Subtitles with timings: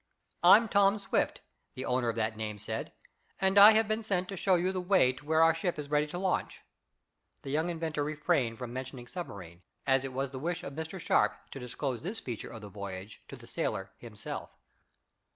[0.41, 1.41] "I'm Tom Swift,"
[1.75, 2.91] the owner of that name said,
[3.39, 5.91] "and I have been sent to show you the way to where our ship is
[5.91, 6.61] ready to launch."
[7.43, 11.35] The young inventor refrained from mentioning submarine, as it was the wish of Mr Sharp
[11.51, 14.49] to disclose this feature of the voyage to the sailor himself.